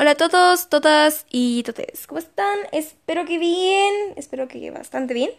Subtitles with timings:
[0.00, 2.06] Hola a todos, todas y totes.
[2.06, 2.56] ¿Cómo están?
[2.70, 3.92] Espero que bien.
[4.14, 5.32] Espero que bastante bien.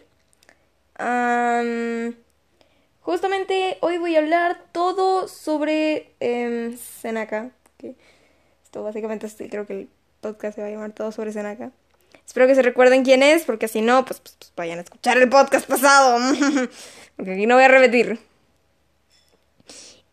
[3.00, 7.52] justamente hoy voy a hablar todo sobre eh, Seneca.
[8.62, 9.88] esto básicamente es, creo que el
[10.20, 11.70] podcast se va a llamar todo sobre Seneca.
[12.26, 15.16] Espero que se recuerden quién es, porque si no, pues, pues, pues vayan a escuchar
[15.16, 16.18] el podcast pasado.
[17.16, 18.29] porque aquí no voy a repetir.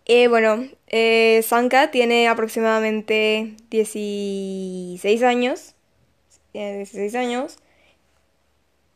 [0.10, 5.75] Eh, bueno, eh, Sanka tiene aproximadamente 16 años.
[6.54, 7.57] Tiene 16 años.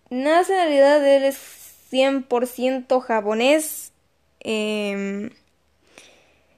[0.09, 1.37] Nacionalidad él es
[1.91, 3.91] 100% japonés.
[4.39, 5.31] Eh,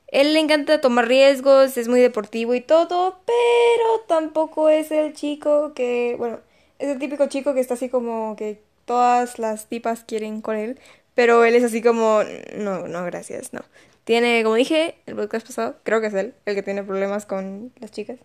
[0.08, 5.74] él le encanta tomar riesgos, es muy deportivo y todo, pero tampoco es el chico
[5.74, 6.40] que, bueno,
[6.78, 10.80] es el típico chico que está así como que todas las tipas quieren con él,
[11.16, 12.22] pero él es así como,
[12.56, 13.62] no, no, gracias, no.
[14.04, 17.72] Tiene, como dije, el podcast pasado, creo que es él, el que tiene problemas con
[17.80, 18.20] las chicas.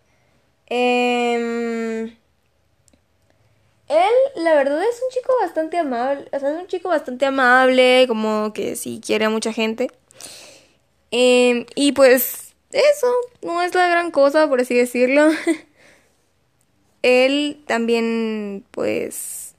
[0.67, 2.17] Em,
[3.89, 6.29] él, la verdad, es un chico bastante amable.
[6.33, 9.91] O sea, es un chico bastante amable, como que sí quiere a mucha gente.
[11.11, 13.07] Em, y pues, eso,
[13.43, 15.31] no es la gran cosa, por así decirlo.
[17.03, 19.55] él también, pues,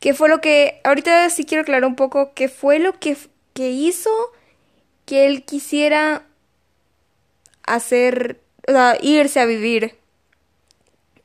[0.00, 0.80] ¿qué fue lo que...
[0.84, 3.16] Ahorita sí quiero aclarar un poco qué fue lo que,
[3.54, 4.10] que hizo
[5.04, 6.26] que él quisiera
[7.64, 9.96] hacer, o sea, irse a vivir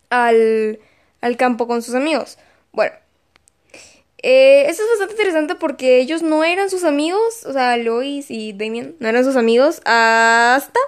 [0.10, 0.80] al,
[1.22, 2.38] al campo con sus amigos.
[2.72, 2.94] Bueno,
[4.24, 8.54] eh, eso es bastante interesante porque ellos no eran sus amigos, o sea, Lois y
[8.54, 10.80] Damien no eran sus amigos hasta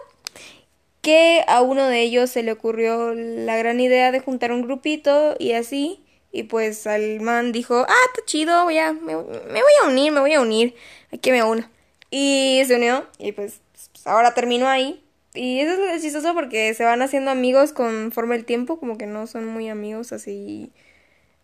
[1.01, 5.35] que a uno de ellos se le ocurrió la gran idea de juntar un grupito
[5.39, 6.03] y así.
[6.31, 10.11] Y pues al man dijo, ah, está chido, voy a, me, me voy a unir,
[10.11, 10.75] me voy a unir.
[11.11, 11.67] Aquí me uno.
[12.11, 15.03] Y se unió y pues, pues, ahora terminó ahí.
[15.33, 19.27] Y eso es chistoso porque se van haciendo amigos conforme el tiempo, como que no
[19.27, 20.71] son muy amigos así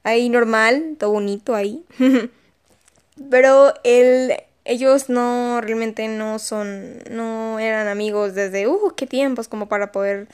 [0.04, 1.84] ahí normal, todo bonito ahí.
[3.30, 4.34] Pero él,
[4.66, 10.28] ellos no, realmente no son, no eran amigos desde, uh, qué tiempos como para poder...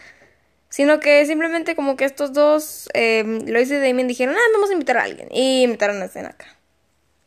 [0.69, 4.73] Sino que simplemente como que estos dos, eh, Lois y Damien dijeron, ah, vamos a
[4.73, 5.27] invitar a alguien.
[5.29, 6.45] Y invitaron a Senaka.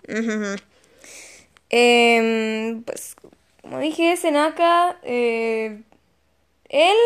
[1.76, 3.16] Eh, pues,
[3.60, 5.82] como dije, Senaka, eh,
[6.68, 6.96] él,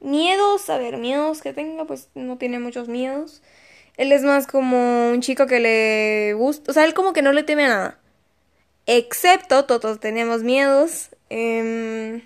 [0.00, 3.42] miedos, a ver, miedos que tenga, pues no tiene muchos miedos.
[3.98, 7.32] Él es más como un chico que le gusta, o sea, él como que no
[7.32, 7.98] le teme a nada.
[8.86, 11.10] Excepto, todos tenemos miedos.
[11.30, 12.22] Eh,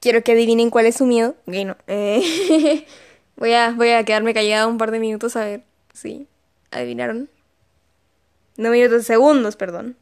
[0.00, 1.36] quiero que adivinen cuál es su miedo.
[1.46, 1.76] Ok, no.
[1.86, 2.86] Eh,
[3.36, 5.62] voy, a, voy a quedarme callada un par de minutos a ver
[5.92, 6.26] si
[6.72, 7.30] adivinaron.
[8.56, 9.96] No minutos, segundos, perdón.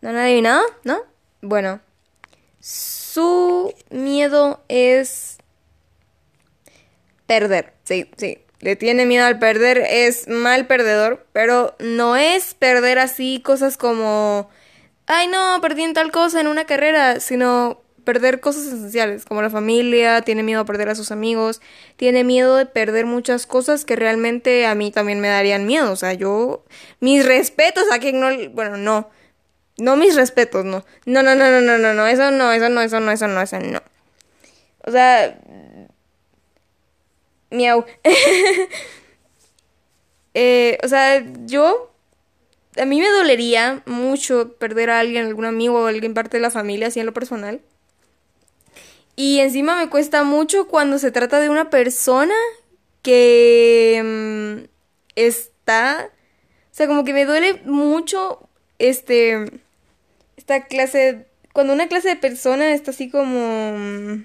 [0.00, 0.62] ¿No han adivinado?
[0.84, 1.02] ¿No?
[1.42, 1.80] Bueno.
[2.60, 5.38] Su miedo es
[7.26, 7.74] perder.
[7.84, 8.38] Sí, sí.
[8.60, 9.78] Le tiene miedo al perder.
[9.78, 11.26] Es mal perdedor.
[11.32, 14.50] Pero no es perder así cosas como...
[15.06, 17.20] Ay, no, perdí en tal cosa en una carrera.
[17.20, 21.60] Sino perder cosas esenciales, como la familia, tiene miedo a perder a sus amigos,
[21.96, 25.92] tiene miedo de perder muchas cosas que realmente a mí también me darían miedo.
[25.92, 26.64] O sea, yo,
[26.98, 29.08] mis respetos a quien no, bueno, no,
[29.78, 30.84] no mis respetos, no.
[31.06, 33.40] No, no, no, no, no, no, no, eso no, eso no, eso no, eso no,
[33.42, 33.80] eso no.
[34.84, 35.38] O sea,
[37.50, 37.84] miau.
[40.32, 41.90] Eh, o sea, yo
[42.80, 46.52] a mí me dolería mucho perder a alguien, algún amigo o alguien parte de la
[46.52, 47.60] familia, así en lo personal.
[49.22, 52.32] Y encima me cuesta mucho cuando se trata de una persona
[53.02, 54.66] que mm,
[55.14, 56.08] está...
[56.08, 58.48] O sea, como que me duele mucho
[58.78, 59.60] este...
[60.38, 61.26] Esta clase...
[61.52, 63.76] Cuando una clase de persona está así como...
[63.76, 64.24] Mm,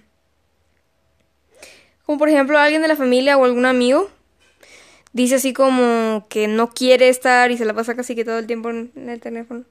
[2.05, 4.09] como por ejemplo alguien de la familia o algún amigo.
[5.11, 8.47] Dice así como que no quiere estar y se la pasa casi que todo el
[8.47, 9.65] tiempo en el teléfono.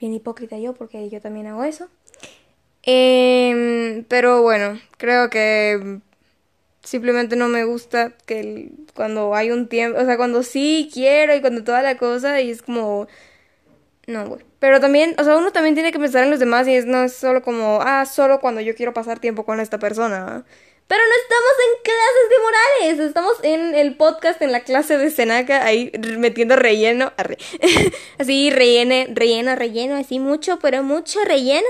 [0.00, 1.90] Bien hipócrita yo porque yo también hago eso.
[2.84, 6.00] Eh, pero bueno, creo que
[6.82, 11.40] simplemente no me gusta que cuando hay un tiempo, o sea, cuando sí quiero y
[11.40, 13.06] cuando toda la cosa y es como,
[14.06, 14.44] no, güey.
[14.58, 17.04] Pero también, o sea, uno también tiene que pensar en los demás y es, no
[17.04, 20.44] es solo como, ah, solo cuando yo quiero pasar tiempo con esta persona.
[20.86, 25.10] Pero no estamos en clases de morales, estamos en el podcast, en la clase de
[25.10, 27.12] Senaca, ahí metiendo relleno,
[28.18, 31.66] así rellene, relleno, relleno, así mucho, pero mucho relleno.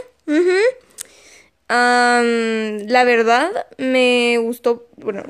[1.72, 4.86] La verdad, me gustó.
[4.96, 5.22] Bueno.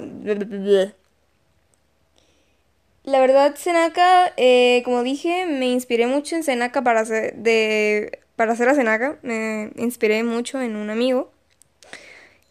[3.04, 8.52] La verdad, Senaka, eh, como dije, me inspiré mucho en Senaka para hacer, de para
[8.52, 11.32] hacer a Senaka me inspiré mucho en un amigo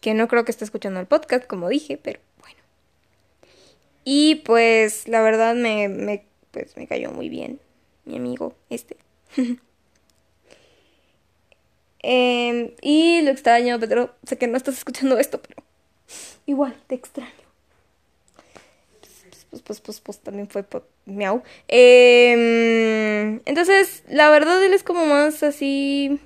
[0.00, 2.60] que no creo que esté escuchando el podcast, como dije, pero bueno.
[4.04, 7.60] Y pues la verdad me, me, pues, me cayó muy bien
[8.04, 8.96] mi amigo este.
[12.02, 14.14] Em, y lo extraño, Pedro.
[14.24, 15.62] Sé que no estás escuchando esto, pero
[16.46, 17.30] igual te extraño.
[19.50, 20.64] Pues, pues, pues, pues, también fue
[21.04, 21.42] miau.
[21.68, 26.20] Em, entonces, la verdad, él es como más así.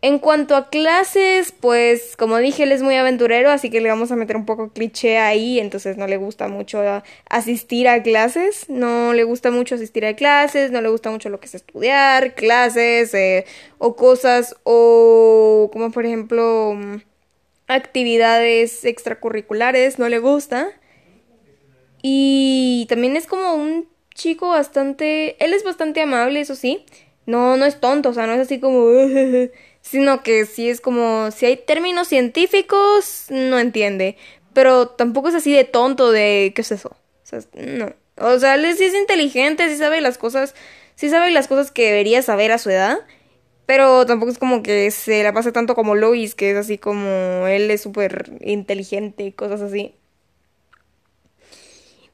[0.00, 4.12] En cuanto a clases, pues como dije, él es muy aventurero, así que le vamos
[4.12, 6.80] a meter un poco cliché ahí, entonces no le gusta mucho
[7.28, 11.40] asistir a clases, no le gusta mucho asistir a clases, no le gusta mucho lo
[11.40, 13.44] que es estudiar, clases eh,
[13.78, 16.98] o cosas o como por ejemplo mm,
[17.66, 20.70] actividades extracurriculares, no le gusta.
[22.02, 26.84] Y también es como un chico bastante, él es bastante amable, eso sí,
[27.26, 28.86] no, no es tonto, o sea, no es así como...
[29.90, 34.16] sino que si es como, si hay términos científicos, no entiende,
[34.52, 36.90] pero tampoco es así de tonto de, ¿qué es eso?
[36.90, 37.94] O sea, no.
[38.16, 40.54] O sea, él sí es inteligente, sí sabe las cosas,
[40.94, 42.98] sí sabe las cosas que debería saber a su edad,
[43.64, 47.46] pero tampoco es como que se la pase tanto como Lois, que es así como
[47.46, 49.94] él es súper inteligente y cosas así.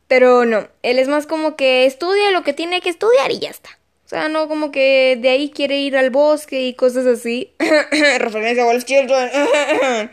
[0.06, 3.50] Pero no, él es más como que estudia lo que tiene que estudiar y ya
[3.50, 3.78] está.
[4.28, 7.52] No como que de ahí quiere ir al bosque y cosas así.
[8.18, 9.30] Referencia a Wolf Children.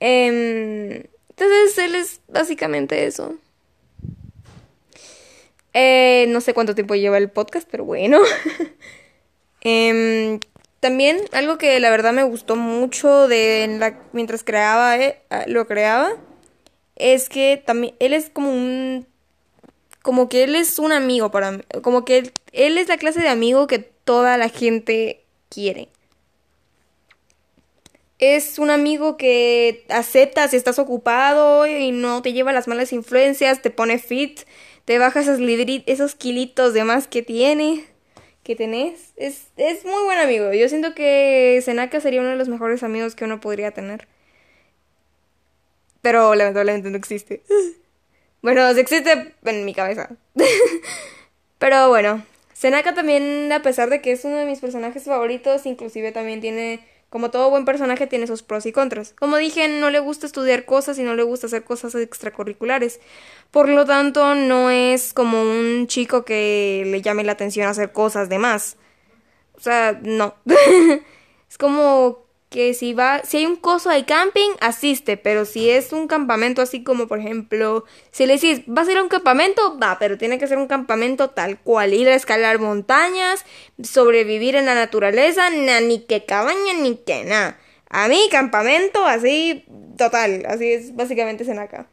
[0.00, 3.34] Em, entonces él es básicamente eso.
[5.74, 8.20] Eh, no sé cuánto tiempo lleva el podcast, pero bueno.
[9.60, 10.38] Em,
[10.78, 16.12] también algo que la verdad me gustó mucho de mientras creaba, eh, lo creaba,
[16.94, 19.06] es que también él es como un
[20.02, 23.28] como que él es un amigo para mí, como que él, es la clase de
[23.28, 25.88] amigo que toda la gente quiere.
[28.18, 33.62] Es un amigo que acepta si estás ocupado y no te lleva las malas influencias,
[33.62, 34.40] te pone fit,
[34.84, 37.84] te baja esos, kilitos de más que tiene,
[38.42, 39.12] que tenés.
[39.16, 40.52] Es, es muy buen amigo.
[40.52, 44.08] Yo siento que Senaka sería uno de los mejores amigos que uno podría tener.
[46.02, 47.42] Pero lamentablemente no existe.
[48.42, 50.10] Bueno, existe en mi cabeza.
[51.58, 52.22] Pero bueno,
[52.58, 56.86] Senaka también, a pesar de que es uno de mis personajes favoritos, inclusive también tiene,
[57.08, 59.12] como todo buen personaje, tiene sus pros y contras.
[59.12, 63.00] Como dije, no le gusta estudiar cosas y no le gusta hacer cosas extracurriculares.
[63.50, 68.28] Por lo tanto, no es como un chico que le llame la atención hacer cosas
[68.28, 68.76] de más.
[69.54, 70.34] O sea, no.
[71.48, 72.27] es como
[72.74, 76.82] si va, si hay un coso de camping, asiste, pero si es un campamento así
[76.82, 80.38] como por ejemplo, si le decís, vas a ir a un campamento, va, pero tiene
[80.38, 83.44] que ser un campamento tal cual, ir a escalar montañas,
[83.82, 87.58] sobrevivir en la naturaleza, ni que cabaña, ni que nada.
[87.88, 89.64] A mí, campamento, así,
[89.96, 91.88] total, así es básicamente Senaca.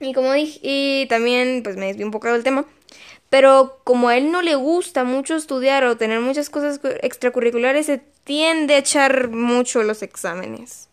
[0.00, 2.66] Y como dije, y también, pues me desvié un poco del tema,
[3.30, 8.00] pero como a él no le gusta mucho estudiar o tener muchas cosas extracurriculares, se
[8.24, 10.88] tiende a echar mucho los exámenes.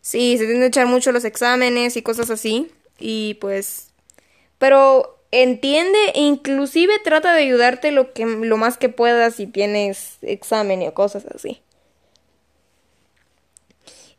[0.00, 2.70] Sí, se tiende a echar mucho los exámenes y cosas así.
[2.98, 3.88] Y pues...
[4.58, 10.18] Pero entiende e inclusive trata de ayudarte lo, que, lo más que puedas si tienes
[10.22, 11.60] examen o cosas así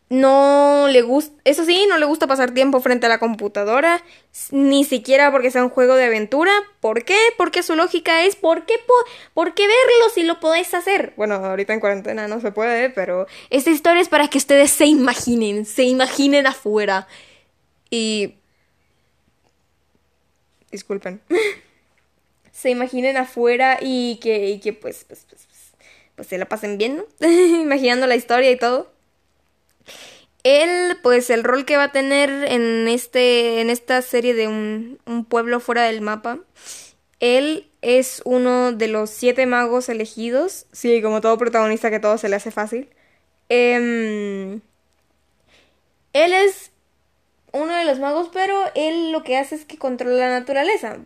[0.10, 4.04] no le gusta, eso sí, no le gusta pasar tiempo frente a la computadora,
[4.52, 6.52] ni siquiera porque sea un juego de aventura.
[6.80, 7.18] ¿Por qué?
[7.38, 8.76] Porque su lógica es, ¿por qué,
[9.34, 11.14] por qué verlo si lo podéis hacer?
[11.18, 14.86] Bueno, ahorita en cuarentena no se puede, pero esta historia es para que ustedes se
[14.86, 17.08] imaginen, se imaginen afuera.
[17.90, 18.36] Y...
[20.72, 21.22] Disculpen.
[22.52, 25.74] se imaginen afuera y que, y que pues, pues, pues, pues,
[26.16, 27.06] pues se la pasen bien, ¿no?
[27.28, 28.95] Imaginando la historia y todo.
[30.44, 35.26] Él, pues el rol que va a tener en este, en esta serie de un,
[35.28, 36.40] pueblo fuera del mapa,
[37.20, 40.68] él es uno de los siete magos elegidos.
[40.72, 42.90] Sí, como todo protagonista que todo se le hace fácil.
[43.50, 44.62] Em,
[46.14, 46.72] él es
[47.52, 51.00] uno de los magos, pero él lo que hace es que controla la naturaleza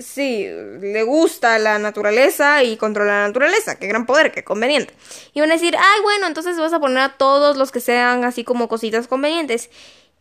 [0.00, 0.46] sí,
[0.80, 4.94] le gusta la naturaleza y controla la naturaleza, qué gran poder, qué conveniente.
[5.34, 8.24] Y van a decir, ay, bueno, entonces vas a poner a todos los que sean
[8.24, 9.70] así como cositas convenientes.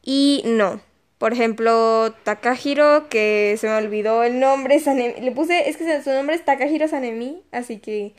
[0.02, 0.82] Y no.
[1.18, 5.22] Por ejemplo, Takahiro, que se me olvidó el nombre, Sanemi.
[5.22, 8.14] Le puse, es que su nombre es Takahiro Sanemi, así que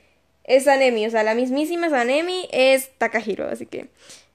[0.44, 3.88] es Sanemi, o sea, la mismísima Sanemi es Takahiro, así que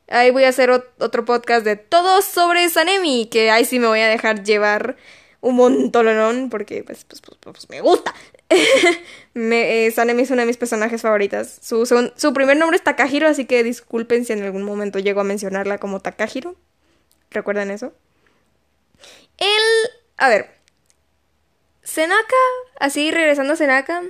[0.08, 4.01] ahí voy a hacer otro podcast de todo sobre Sanemi, que ahí sí me voy
[4.01, 4.98] a dejar llevar
[5.41, 8.13] un montonón porque pues, pues, pues, pues, me gusta.
[9.33, 11.60] me, eh, Sanemi es una de mis personajes favoritas.
[11.62, 15.25] Su, su, primer nombre es Takahiro, así que disculpen si en algún momento llego a
[15.25, 16.55] mencionarla como Takahiro.
[17.31, 17.93] ¿Recuerdan eso?
[19.38, 20.50] Él, a ver,
[21.81, 22.36] Senaka,
[22.79, 24.03] así regresando a Senaka,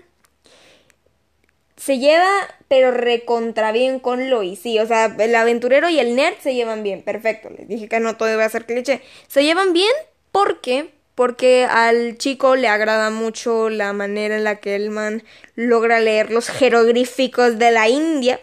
[1.82, 2.30] se lleva,
[2.68, 4.60] pero recontra bien con Lois.
[4.60, 7.02] Sí, o sea, el aventurero y el nerd se llevan bien.
[7.02, 7.50] Perfecto.
[7.50, 9.02] Les dije que no todo iba a ser cliché.
[9.28, 9.92] Se llevan bien
[10.32, 10.94] porque.
[11.16, 15.24] Porque al chico le agrada mucho la manera en la que el man
[15.56, 18.40] logra leer los jeroglíficos de la India.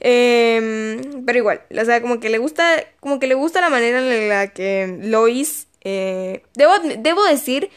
[0.00, 2.84] Eh, pero igual, o sea, como que le gusta.
[3.00, 5.66] Como que le gusta la manera en la que Lois.
[5.82, 7.70] Eh, debo, debo decir.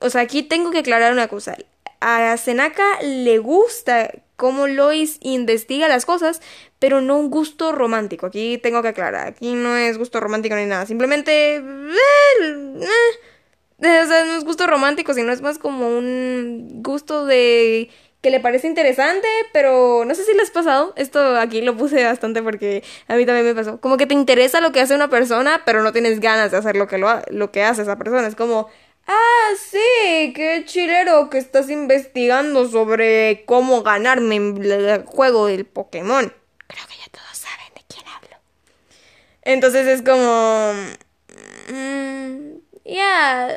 [0.00, 1.56] O sea, aquí tengo que aclarar una cosa
[2.04, 6.42] a Senaka le gusta cómo Lois investiga las cosas,
[6.78, 8.26] pero no un gusto romántico.
[8.26, 11.56] Aquí tengo que aclarar, aquí no es gusto romántico ni nada, simplemente...
[11.56, 11.62] Eh,
[12.82, 12.86] eh,
[14.04, 18.40] o sea, no es gusto romántico, sino es más como un gusto de que le
[18.40, 20.94] parece interesante, pero no sé si le has pasado.
[20.96, 23.80] Esto aquí lo puse bastante porque a mí también me pasó.
[23.80, 26.74] Como que te interesa lo que hace una persona, pero no tienes ganas de hacer
[26.74, 28.26] lo que, lo, lo que hace esa persona.
[28.26, 28.68] Es como,
[29.06, 36.32] Ah, sí, qué chilero que estás investigando sobre cómo ganarme el juego del Pokémon.
[36.66, 38.36] Creo que ya todos saben de quién hablo.
[39.42, 40.72] Entonces es como...
[42.84, 43.56] Ya,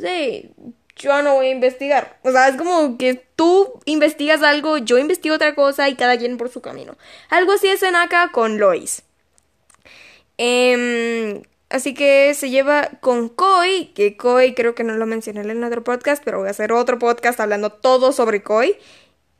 [0.00, 0.50] sí,
[0.96, 2.18] yo no voy a investigar.
[2.22, 6.36] O sea, es como que tú investigas algo, yo investigo otra cosa y cada quien
[6.36, 6.96] por su camino.
[7.30, 9.02] Algo así es en acá con Lois.
[10.38, 15.64] Eh, Así que se lleva con Koi, que Koi creo que no lo mencioné en
[15.64, 18.76] otro podcast, pero voy a hacer otro podcast hablando todo sobre Koi.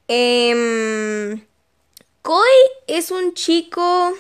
[0.09, 1.41] Eh,
[2.23, 2.49] Koi
[2.89, 4.13] es un chico...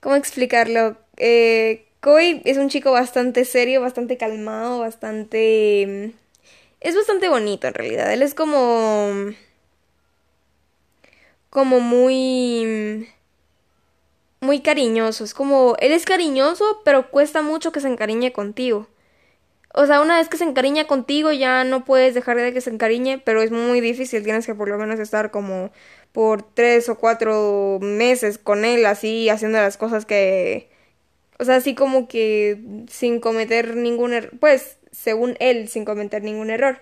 [0.00, 0.96] ¿Cómo explicarlo?
[1.16, 6.12] Eh, Koi es un chico bastante serio, bastante calmado, bastante...
[6.80, 8.12] Es bastante bonito en realidad.
[8.12, 9.12] Él es como...
[11.48, 13.08] Como muy
[14.40, 15.24] muy cariñoso.
[15.24, 18.88] Es como, él es cariñoso, pero cuesta mucho que se encariñe contigo.
[19.74, 22.70] O sea, una vez que se encariña contigo ya no puedes dejar de que se
[22.70, 24.24] encariñe, pero es muy difícil.
[24.24, 25.70] Tienes que por lo menos estar como
[26.12, 30.71] por tres o cuatro meses con él, así haciendo las cosas que...
[31.38, 32.58] O sea, así como que
[32.88, 34.32] sin cometer ningún error.
[34.38, 36.80] Pues, según él, sin cometer ningún error.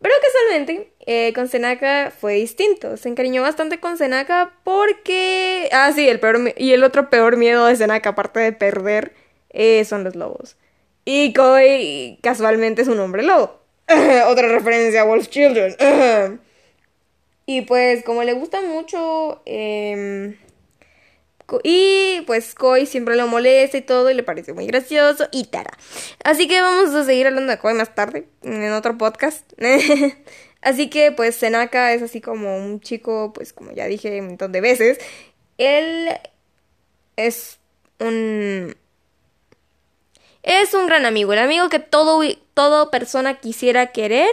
[0.00, 2.96] Pero casualmente, eh, con Senaka fue distinto.
[2.96, 5.68] Se encariñó bastante con Senaka porque.
[5.72, 6.54] Ah, sí, el peor.
[6.56, 9.12] Y el otro peor miedo de Senaka, aparte de perder,
[9.50, 10.56] eh, son los lobos.
[11.04, 13.60] Y Koi casualmente es un hombre lobo.
[14.28, 15.76] Otra referencia a Wolf Children.
[17.46, 19.42] y pues, como le gusta mucho.
[19.44, 20.34] Eh,
[21.64, 25.76] y pues Koi siempre lo molesta y todo y le parece muy gracioso y tara.
[26.22, 29.50] Así que vamos a seguir hablando de Koi más tarde en otro podcast.
[30.62, 34.52] así que pues Senaka es así como un chico, pues como ya dije un montón
[34.52, 34.98] de veces.
[35.58, 36.08] Él
[37.16, 37.58] es
[37.98, 38.76] un...
[40.42, 42.22] Es un gran amigo, el amigo que todo,
[42.54, 44.30] toda persona quisiera querer,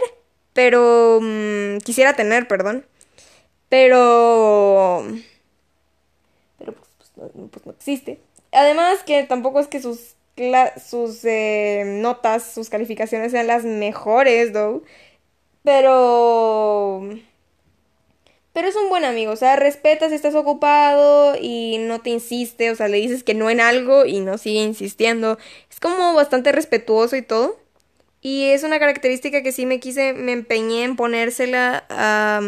[0.54, 1.18] pero...
[1.20, 2.86] Mm, quisiera tener, perdón.
[3.68, 5.04] Pero
[6.56, 6.87] pues
[7.34, 8.20] no existe.
[8.52, 10.14] Además que tampoco es que sus,
[10.84, 14.82] sus eh, notas, sus calificaciones sean las mejores, though.
[15.64, 17.02] Pero...
[18.54, 22.72] Pero es un buen amigo, o sea, respeta si estás ocupado y no te insiste,
[22.72, 25.38] o sea, le dices que no en algo y no sigue insistiendo.
[25.70, 27.56] Es como bastante respetuoso y todo.
[28.30, 32.42] Y es una característica que sí me quise, me empeñé en ponérsela a,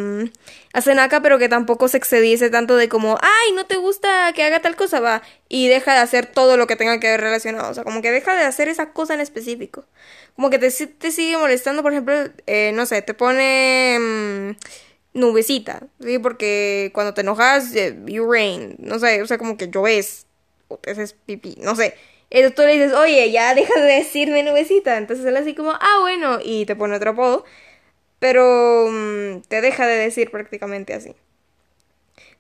[0.75, 4.43] a Senaka, pero que tampoco se excediese tanto de como, ay, no te gusta que
[4.43, 7.71] haga tal cosa, va, y deja de hacer todo lo que tenga que ver relacionado.
[7.71, 9.87] O sea, como que deja de hacer esa cosa en específico.
[10.37, 12.15] Como que te, te sigue molestando, por ejemplo,
[12.47, 16.19] eh, no sé, te pone mm, nubecita, ¿sí?
[16.19, 20.27] Porque cuando te enojas, eh, you rain, no sé, o sea, como que lloves,
[20.69, 21.95] o te haces pipí, no sé.
[22.31, 24.97] Entonces tú le dices, oye, ya deja de decirme nubecita.
[24.99, 27.45] Entonces él así como, ah, bueno, y te pone otro apodo.
[28.21, 31.15] Pero mm, te deja de decir prácticamente así.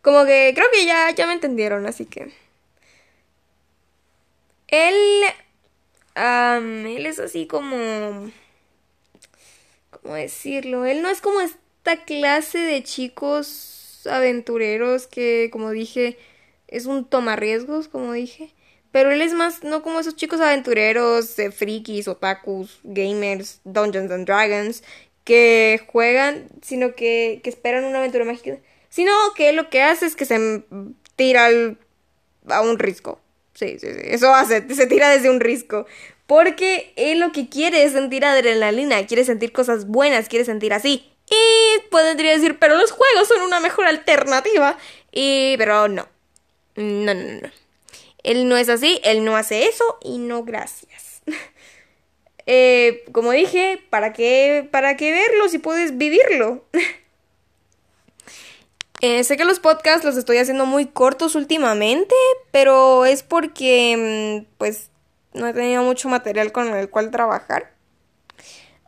[0.03, 2.33] Como que creo que ya, ya me entendieron, así que...
[4.69, 4.95] Él...
[6.15, 8.31] él es así como...
[9.91, 10.85] ¿Cómo decirlo?
[10.87, 16.17] Él no es como esta clase de chicos aventureros que, como dije,
[16.69, 18.55] es un toma riesgos, como dije.
[18.93, 24.27] Pero él es más, no como esos chicos aventureros, eh, frikis, otakus, gamers, Dungeons and
[24.27, 24.83] Dragons,
[25.25, 28.59] que juegan, sino que, que esperan una aventura mágica.
[28.89, 30.65] Sino que lo que hace es que se
[31.15, 31.49] tira
[32.49, 33.21] a un risco.
[33.55, 35.87] Sí, sí, sí, eso hace, se tira desde un risco.
[36.27, 41.11] Porque él lo que quiere es sentir adrenalina, quiere sentir cosas buenas, quiere sentir así.
[41.29, 44.79] Y podría decir, pero los juegos son una mejor alternativa.
[45.13, 46.09] Y, pero no.
[46.77, 47.51] No, no, no.
[48.23, 51.23] Él no es así, él no hace eso y no gracias.
[52.47, 56.65] eh, como dije, ¿para qué, ¿para qué verlo si puedes vivirlo?
[59.03, 62.15] Eh, sé que los podcasts los estoy haciendo muy cortos últimamente,
[62.51, 64.91] pero es porque mm, pues
[65.33, 67.73] no he tenido mucho material con el cual trabajar.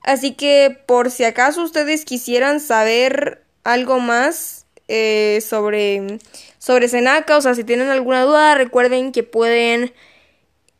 [0.02, 6.18] Así que por si acaso ustedes quisieran saber algo más eh, sobre,
[6.58, 9.92] sobre Senaca, o sea, si tienen alguna duda, recuerden que pueden...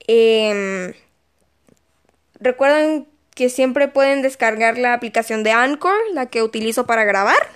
[0.09, 0.95] Eh,
[2.41, 7.49] recuerden que siempre pueden descargar la aplicación de Anchor, la que utilizo para grabar.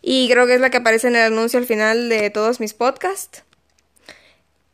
[0.00, 2.74] Y creo que es la que aparece en el anuncio al final de todos mis
[2.74, 3.42] podcasts.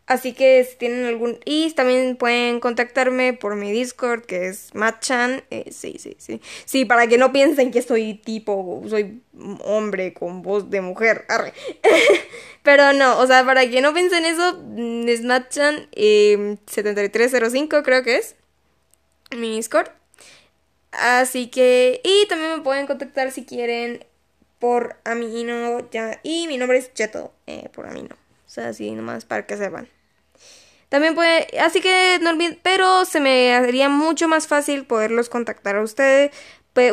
[0.08, 1.38] Así que si tienen algún...
[1.44, 5.44] Y también pueden contactarme por mi Discord, que es Matchan.
[5.50, 6.40] Eh, sí, sí, sí.
[6.64, 9.20] Sí, para que no piensen que soy tipo, soy
[9.62, 11.26] hombre con voz de mujer.
[11.28, 11.52] Arre.
[12.62, 18.02] Pero no, o sea, para que no piensen eso, mm, es Matchan 7305 em, creo
[18.02, 18.34] que es.
[19.36, 19.90] Mi Discord.
[20.90, 22.00] Así que...
[22.02, 24.06] Y también me pueden contactar si quieren
[24.58, 26.18] por Amino ya.
[26.22, 28.16] Y mi nombre es Cheto, eh, por Amino.
[28.46, 29.86] O sea, así nomás para que sepan.
[30.88, 35.76] También puede, así que no olviden, pero se me haría mucho más fácil poderlos contactar
[35.76, 36.30] a ustedes.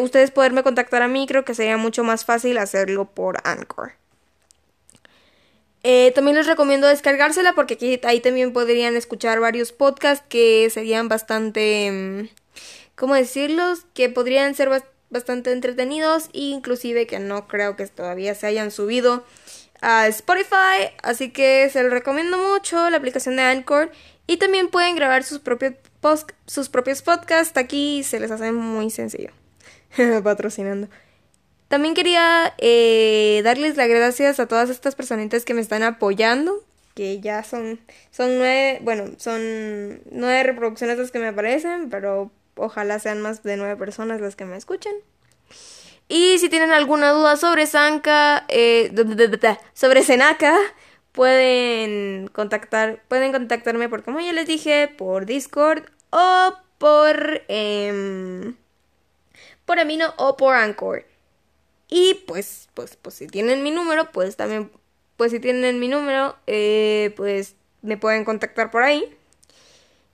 [0.01, 3.93] ustedes poderme contactar a mí, creo que sería mucho más fácil hacerlo por Anchor.
[5.83, 11.07] Eh, también les recomiendo descargársela porque aquí, ahí también podrían escuchar varios podcasts que serían
[11.07, 12.29] bastante, mm,
[12.95, 13.85] ¿cómo decirlos?
[13.93, 18.69] Que podrían ser bastante bastante entretenidos e inclusive que no creo que todavía se hayan
[18.69, 19.23] subido
[19.81, 23.91] a Spotify, así que se lo recomiendo mucho la aplicación de Anchor
[24.27, 25.73] y también pueden grabar sus propios,
[26.45, 29.31] sus propios podcasts aquí se les hace muy sencillo.
[30.23, 30.89] Patrocinando.
[31.67, 37.19] También quería eh, darles las gracias a todas estas personitas que me están apoyando, que
[37.19, 37.79] ya son,
[38.11, 43.57] son nueve, bueno, son nueve reproducciones las que me aparecen, pero ojalá sean más de
[43.57, 44.93] nueve personas las que me escuchen.
[46.07, 48.93] Y si tienen alguna duda sobre Sanka, eh,
[49.73, 50.55] sobre Senaka,
[51.11, 58.55] pueden contactar, pueden contactarme por como ya les dije, por Discord o por em,
[59.65, 61.05] por Amino o por Anchor.
[61.87, 64.71] Y pues, pues, pues si tienen mi número, pues también,
[65.17, 69.15] pues si tienen mi número, eh, pues me pueden contactar por ahí.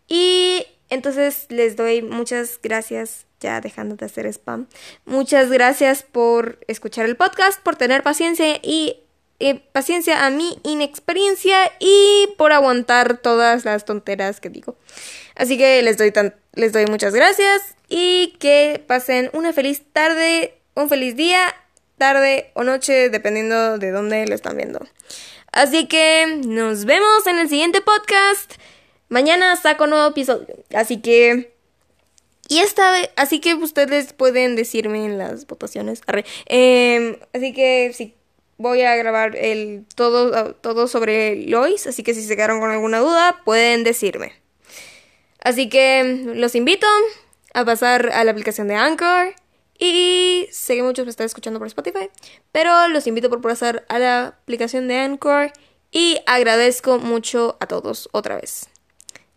[0.07, 4.67] Y entonces les doy muchas gracias, ya dejando de hacer spam.
[5.05, 9.01] Muchas gracias por escuchar el podcast, por tener paciencia y
[9.71, 14.75] paciencia a mi inexperiencia y por aguantar todas las tonteras que digo.
[15.35, 16.13] Así que les doy,
[16.53, 21.55] les doy muchas gracias y que pasen una feliz tarde, un feliz día,
[21.97, 24.79] tarde o noche, dependiendo de dónde lo están viendo.
[25.51, 28.53] Así que nos vemos en el siguiente podcast.
[29.11, 30.55] Mañana saco nuevo episodio.
[30.73, 31.53] Así que.
[32.47, 33.09] Y esta vez.
[33.17, 36.01] Así que ustedes pueden decirme en las votaciones.
[36.45, 38.15] Em, así que sí.
[38.57, 41.87] Voy a grabar el todo, todo sobre Lois.
[41.87, 44.31] Así que si se quedaron con alguna duda, pueden decirme.
[45.43, 46.87] Así que los invito
[47.53, 49.35] a pasar a la aplicación de Anchor.
[49.77, 52.09] Y sé que muchos me están escuchando por Spotify.
[52.53, 55.51] Pero los invito por pasar a la aplicación de Anchor.
[55.91, 58.70] Y agradezco mucho a todos otra vez.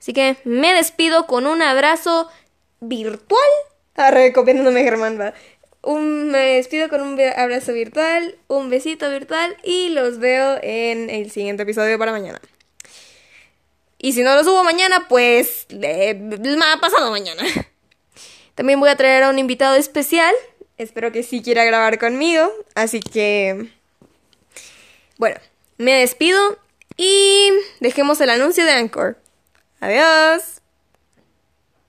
[0.04, 2.28] Así que me despido con un abrazo
[2.80, 3.40] virtual.
[3.94, 5.32] Ah, recopiándome Germán, va.
[5.80, 11.30] Un, me despido con un abrazo virtual, un besito virtual y los veo en el
[11.30, 12.38] siguiente episodio para mañana.
[13.96, 17.42] Y si no lo subo mañana, pues me ha pasado mañana.
[18.56, 20.34] También voy a traer a un invitado especial.
[20.76, 22.52] Espero que sí quiera grabar conmigo.
[22.74, 23.70] Así que...
[25.16, 25.40] Bueno,
[25.78, 26.58] me despido
[26.98, 27.48] y
[27.80, 29.23] dejemos el anuncio de Anchor.
[29.84, 30.63] Adiós.